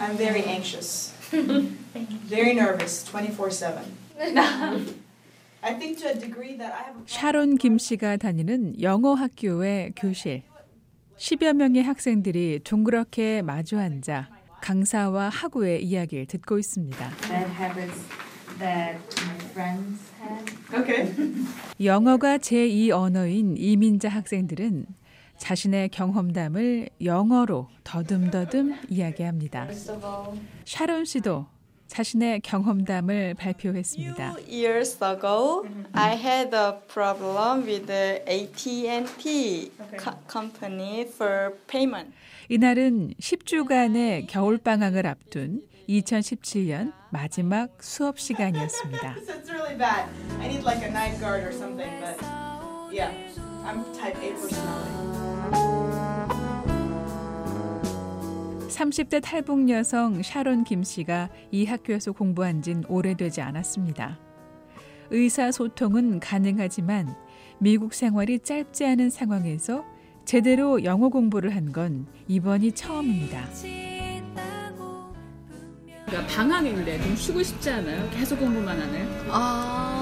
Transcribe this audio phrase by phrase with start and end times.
[0.00, 1.12] I'm very anxious.
[2.28, 3.82] very nervous 24/7.
[5.62, 9.92] I think to a degree that I have a 샤론 김 씨가 다니는 영어 학교의
[9.96, 10.42] 교실.
[11.18, 14.28] 10여 명의 학생들이 둥그렇게 마주 앉아
[14.60, 17.10] 강사와 학우의 이야기를 듣고 있습니다.
[17.28, 18.04] bad habits
[18.58, 20.52] that my friends had.
[20.74, 21.12] Okay.
[21.82, 24.86] 영어가 제2 언어인 이민자 학생들은
[25.38, 29.62] 자신의 경험담을 영어로 더듬더듬 이야기합니다.
[29.64, 31.46] First of all, 샤론 씨도
[31.86, 34.32] 자신의 경험담을 발표했습니다.
[34.38, 39.70] Few years ago, I had a problem with the AT&T
[40.02, 42.12] co- company for payment.
[42.48, 49.14] 이날은 10주간의 겨울 방학을 앞둔 2017년 마지막 수업 시간이었습니다.
[52.92, 53.12] Yeah,
[53.64, 54.96] I'm type A personality.
[58.68, 64.18] 30대 탈북 여성 샤론 김 씨가 이 학교에서 공부한 진 오래되지 않았습니다.
[65.10, 67.14] 의사소통은 가능하지만
[67.58, 69.84] 미국 생활이 짧지 않은 상황에서
[70.24, 73.44] 제대로 영어 공부를 한 건 이번이 처음입니다.
[76.06, 78.08] 그러니까 방학인데 좀 쉬고 싶지 않아요?
[78.10, 79.08] 계속 공부만 하는?
[79.30, 79.95] 아,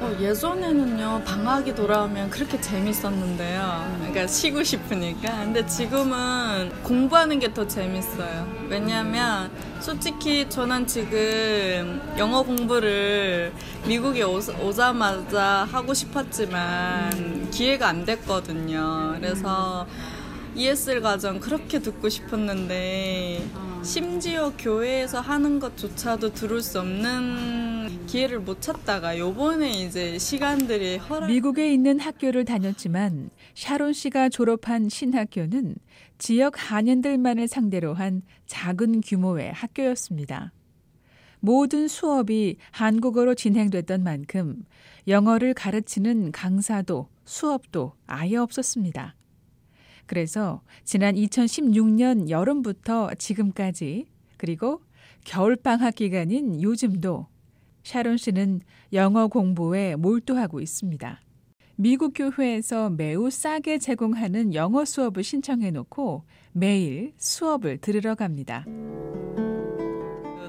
[0.00, 3.96] 어, 예전에는요, 방학이 돌아오면 그렇게 재밌었는데요.
[3.98, 5.38] 그러니까 쉬고 싶으니까.
[5.44, 8.46] 근데 지금은 공부하는 게 더 재밌어요.
[8.68, 13.52] 왜냐면, 솔직히 저는 지금 영어 공부를
[13.88, 19.16] 미국에 오, 오자마자 하고 싶었지만 기회가 안 됐거든요.
[19.20, 19.84] 그래서
[20.54, 23.44] ESL 과정 그렇게 듣고 싶었는데
[23.82, 31.72] 심지어 교회에서 하는 것조차도 들을 수 없는 기회를 못 찾다가 요번에 이제 시간들이 허락 미국에
[31.72, 35.76] 있는 학교를 다녔지만 샤론 씨가 졸업한 신학교는
[36.18, 40.52] 지역 한인들만을 상대로 한 작은 규모의 학교였습니다.
[41.40, 44.64] 모든 수업이 한국어로 진행됐던 만큼
[45.06, 49.14] 영어를 가르치는 강사도 수업도 아예 없었습니다.
[50.08, 54.06] 그래서 지난 2016년 여름부터 지금까지
[54.38, 54.80] 그리고
[55.24, 57.26] 겨울방학 기간인 요즘도
[57.84, 58.62] 샤론 씨는
[58.94, 61.20] 영어 공부에 몰두하고 있습니다.
[61.76, 68.64] 미국 교회에서 매우 싸게 제공하는 영어 수업을 신청해 놓고 매일 수업을 들으러 갑니다.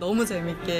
[0.00, 0.72] 너무 재밌게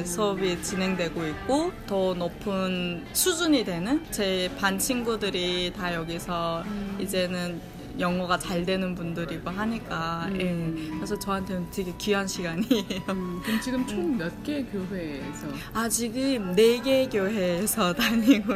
[0.00, 6.62] 예, 수업이 진행되고 있고 더 높은 수준이 되는 제 반 친구들이 다 여기서
[7.00, 7.60] 이제는
[7.98, 10.28] 영어가 잘 되는 분들이고 하니까.
[10.38, 13.02] 예, 그래서 저한테는 되게 귀한 시간이에요.
[13.10, 15.46] 음, 그럼 지금 총 몇 개 교회에서?
[15.72, 18.52] 아, 지금 네 개 교회에서 다니고,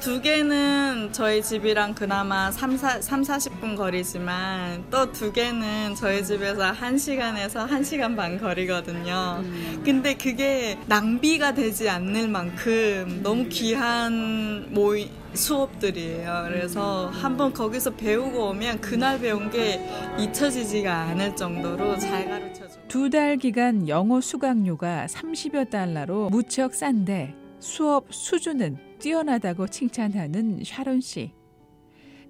[0.00, 6.72] 두 개는 저희 집이랑 그나마 3, 4, 3 40분 거리지만, 또 두 개는 저희 집에서
[6.72, 9.42] 1시간에서 1시간 반 거리거든요.
[9.84, 16.44] 근데 그게 낭비가 되지 않을 만큼 너무 귀한 모임, 수업들이에요.
[16.48, 19.80] 그래서 한번 거기서 배우고 오면 그날 배운 게
[20.18, 22.86] 잊혀지지가 않을 정도로 잘 가르쳐줘요.
[22.88, 31.32] 두 달 기간 영어 수강료가 30여 달러로 무척 싼데 수업 수준은 뛰어나다고 칭찬하는 샤론 씨.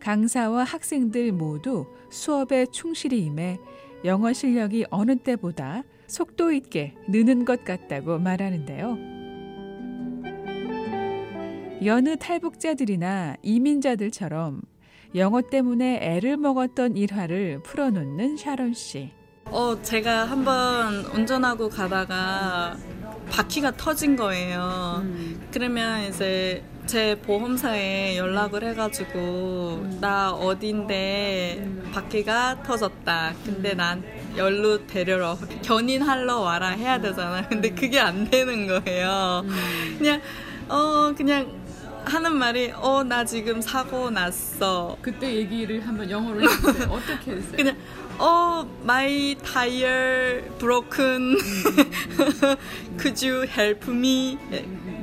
[0.00, 3.58] 강사와 학생들 모두 수업에 충실히 임해
[4.04, 9.15] 영어 실력이 어느 때보다 속도 있게 느는 것 같다고 말하는데요.
[11.84, 14.62] 여느 탈북자들이나 이민자들처럼
[15.14, 19.10] 영어 때문에 애를 먹었던 일화를 풀어놓는 샤론 씨.
[19.46, 22.76] 어, 제가 한번 운전하고 가다가
[23.30, 25.04] 바퀴가 터진 거예요.
[25.52, 33.34] 그러면 이제 제 보험사에 연락을 해가지고 나 어딘데 바퀴가 터졌다.
[33.44, 34.02] 근데 난
[34.36, 37.46] 열로 데려러 견인하러 와라 해야 되잖아.
[37.48, 39.44] 근데 그게 안 되는 거예요.
[39.98, 40.20] 그냥
[40.68, 41.65] 어 그냥
[42.06, 44.96] 하는 말이 어 나 지금 사고 났어.
[45.02, 46.88] 그때 얘기를 한번 영어로 해주세요.
[46.90, 47.52] 어떻게 했어요?
[47.56, 47.76] 그냥
[48.18, 51.36] 어 my tire broken.
[52.98, 54.38] could you help me?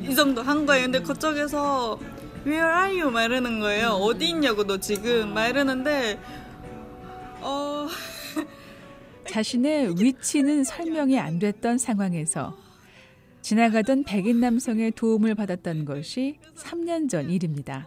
[0.01, 0.83] 이 정도 한 거예요.
[0.85, 1.99] 근데 그쪽에서
[2.45, 3.11] where are you?
[3.11, 3.89] 막 이러는 거예요.
[3.89, 5.33] 어디 있냐고 너 지금?
[5.33, 6.19] 막 이러는데
[7.41, 7.87] 어
[9.29, 12.57] 자신의 위치는 설명이 안 됐던 상황에서
[13.43, 17.85] 지나가던 백인 남성의 도움을 받았던 것이 3년 전 일입니다.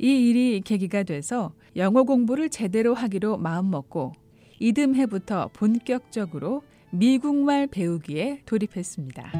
[0.00, 4.14] 이 일이 계기가 돼서 영어 공부를 제대로 하기로 마음먹고
[4.58, 9.32] 이듬해부터 본격적으로 미국말 배우기에 돌입했습니다.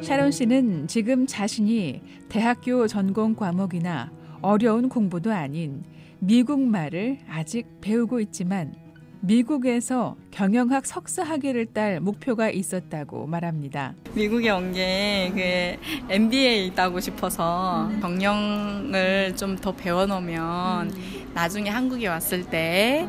[0.00, 4.12] 샤론 씨는 지금 자신이 대학교 전공 과목이나
[4.42, 5.82] 어려운 공부도 아닌
[6.20, 8.76] 미국말을 아직 배우고 있지만
[9.24, 13.94] 미국에서 경영학 석사 학위를 딸 목표가 있었다고 말합니다.
[14.14, 20.92] 미국에 온 게 그 MBA 따고 싶어서 경영을 좀 더 배워놓으면
[21.34, 23.06] 나중에 한국에 왔을 때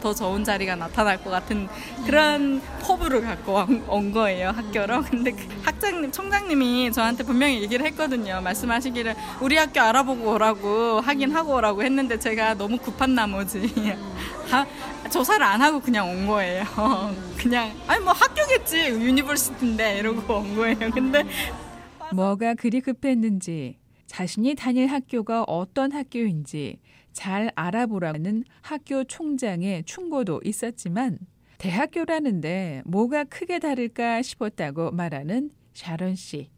[0.00, 1.68] 더 좋은 자리가 나타날 것 같은
[2.06, 5.02] 그런 포부를 갖고 온- 온 거예요 학교로.
[5.02, 8.40] 근데 그 학장님, 총장님이 저한테 분명히 얘기를 했거든요.
[8.42, 13.70] 말씀하시기를 우리 학교 알아보고 오라고 하긴 하고 오라고 했는데 제가 너무 급한 나머지
[14.50, 14.66] 하-
[15.08, 16.64] 조사를 안 하고 그냥 온 거예요.
[17.38, 20.90] 그냥 아니 뭐 학교겠지 university인데 이러고 온 거예요.
[20.92, 21.24] 근데
[22.12, 26.80] 뭐가 그리 급했는지 자신이 다닐 학교가 어떤 학교인지
[27.12, 31.18] 잘 알아보라는 학교 총장의 충고도 있었지만
[31.58, 36.50] 대학교라는데 뭐가 크게 다를까 싶었다고 말하는 샤론 씨.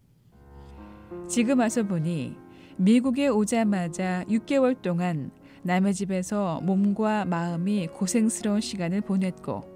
[1.29, 2.37] 지금 와서 보니
[2.77, 5.31] 미국에 오자마자 6개월 동안
[5.63, 9.71] 남의 집에서 몸과 마음이 고생스러운 시간을 보냈고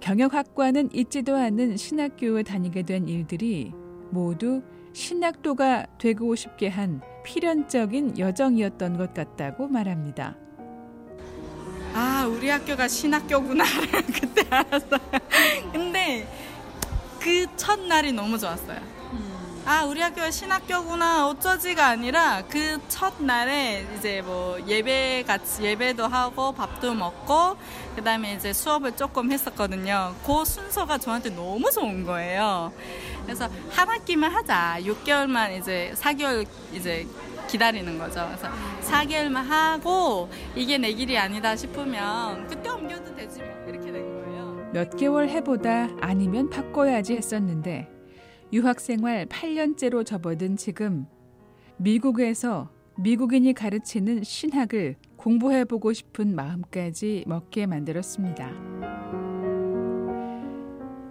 [0.00, 3.72] 경영학과는 있지도 않은 신학교에 다니게 된 일들이
[4.10, 4.62] 모두
[4.92, 10.36] 신학도가 되고 싶게 한 필연적인 여정이었던 것 같다고 말합니다.
[11.94, 13.88] 아 우리 학교가 신학교구나를
[14.20, 15.00] 그때 알았어요.
[15.72, 16.26] 근데
[17.20, 18.78] 그 첫날이 너무 좋았어요.
[19.66, 26.92] 아 우리 학교가 신학교구나 어쩌지가 아니라 그 첫날에 이제 뭐 예배 같이 예배도 하고 밥도
[26.92, 27.56] 먹고
[27.96, 30.14] 그 다음에 이제 수업을 조금 했었거든요.
[30.26, 32.74] 그 순서가 저한테 너무 좋은 거예요.
[33.24, 34.80] 그래서 한 학기만 하자.
[34.80, 37.06] 6개월만 이제 4개월 이제
[37.48, 38.26] 기다리는 거죠.
[38.26, 38.48] 그래서
[38.82, 44.70] 4개월만 하고 이게 내 길이 아니다 싶으면 그때 옮겨도 되지 뭐 이렇게 된 거예요.
[44.74, 47.88] 몇 개월 해보다 아니면 바꿔야지 했었는데
[48.54, 51.06] 유학 생활 8년째로 접어든 지금
[51.76, 58.52] 미국에서 미국인이 가르치는 신학을 공부해보고 싶은 마음까지 먹게 만들었습니다.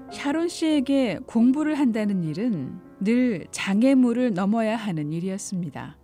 [0.09, 5.97] 샤론 씨에게 공부를 한다는 일은 늘 장애물을 넘어야 하는 일이었습니다.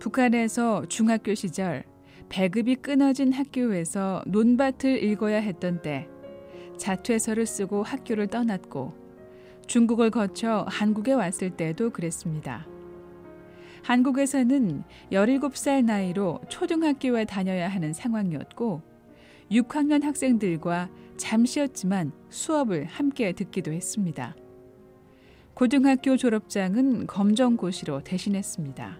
[0.00, 1.84] 북한에서 중학교 시절
[2.28, 6.08] 배급이 끊어진 학교에서 논밭을 읽어야 했던 때
[6.76, 9.03] 자퇴서를 쓰고 학교를 떠났고
[9.66, 12.66] 중국을 거쳐 한국에 왔을 때도 그랬습니다.
[13.82, 14.82] 한국에서는
[15.12, 18.82] 17살 나이로 초등학교에 다녀야 하는 상황이었고
[19.50, 24.34] 6학년 학생들과 잠시였지만 수업을 함께 듣기도 했습니다.
[25.52, 28.98] 고등학교 졸업장은 검정고시로 대신했습니다.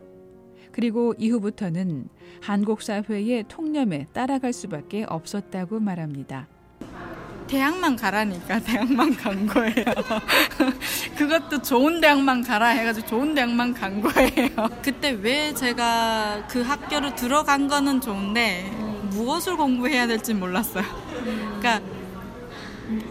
[0.71, 2.09] 그리고 이후부터는
[2.43, 6.49] 한국 사회의 통념에 따라갈 수밖에 없었다고 말합니다.
[7.47, 9.75] 대학만 가라니까 대학만 간 거예요.
[11.17, 14.49] 그것도 좋은 대학만 가라 해가지고 좋은 대학만 간 거예요.
[14.83, 18.71] 그때 왜 제가 그 학교로 들어간 거는 좋은데
[19.11, 20.85] 무엇을 공부해야 될지 몰랐어요.
[21.61, 21.81] 그러니까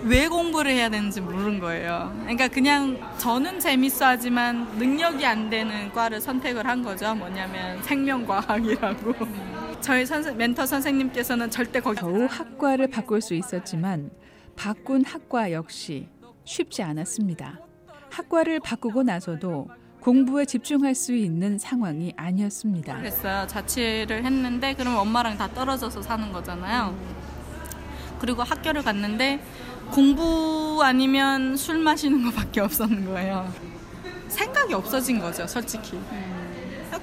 [0.03, 2.11] 왜 공부를 해야 되는지 모르는 거예요.
[2.21, 7.15] 그러니까 그냥 저는 재밌어 하지만 능력이 안 되는 과를 선택을 한 거죠.
[7.15, 9.13] 뭐냐면 생명과학이라고.
[9.81, 14.11] 저희 선생, 멘토 선생님께서는 절대 거기 겨우 학과를 바꿀 수 있었지만
[14.55, 16.07] 바꾼 학과 역시
[16.45, 17.59] 쉽지 않았습니다.
[18.09, 19.67] 학과를 바꾸고 나서도
[19.99, 22.97] 공부에 집중할 수 있는 상황이 아니었습니다.
[22.97, 23.47] 그랬어요.
[23.47, 26.95] 자취를 했는데 그럼 엄마랑 다 떨어져서 사는 거잖아요.
[28.19, 29.43] 그리고 학교를 갔는데
[29.91, 33.51] 공부 아니면 술 마시는 것밖에 없었는 거예요.
[34.27, 35.99] 생각이 없어진 거죠, 솔직히.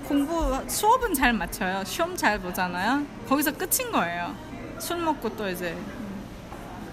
[0.04, 1.84] 공부 수업은 잘 맞춰요.
[1.84, 3.04] 시험 잘 보잖아요.
[3.28, 4.34] 거기서 끝인 거예요.
[4.78, 5.76] 술 먹고 또 이제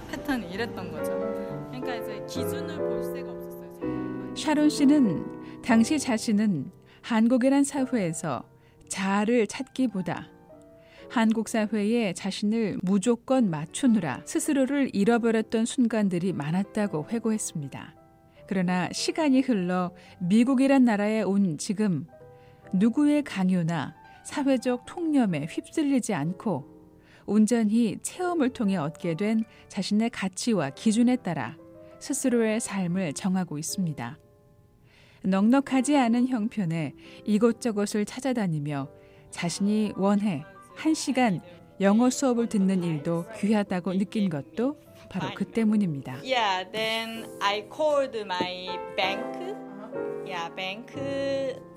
[0.08, 1.12] 패턴이 이랬던 거죠.
[1.70, 4.36] 그러니까 이제 기준을 볼 새가 없었어요.
[4.36, 6.72] 샤론 씨는 당시 자신은
[7.02, 8.44] 한국이란 사회에서
[8.90, 10.28] 자아를 찾기보다
[11.10, 17.96] 한국 사회에 자신을 무조건 맞추느라 스스로를 잃어버렸던 순간들이 많았다고 회고했습니다.
[18.48, 22.08] 그러나 시간이 흘러 미국이란 나라에 온 지금
[22.74, 26.77] 누구의 강요나 사회적 통념에 휩쓸리지 않고
[27.28, 31.58] 온전히 체험을 통해 얻게 된 자신의 가치와 기준에 따라
[32.00, 34.18] 스스로의 삶을 정하고 있습니다.
[35.24, 36.94] 넉넉하지 않은 형편에
[37.26, 38.88] 이곳저곳을 찾아다니며
[39.30, 40.44] 자신이 원해
[40.76, 41.42] 한 시간
[41.82, 44.78] 영어 수업을 듣는 일도 귀하다고 느낀 것도
[45.10, 46.22] 바로 그 때문입니다.
[46.24, 49.22] Yeah, then I called my bank.
[50.26, 50.92] Yeah, bank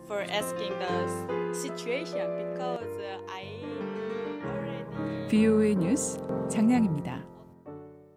[0.07, 3.70] for asking the situation because I
[5.31, 6.19] VOA 뉴스
[6.51, 7.30] 장량입니다.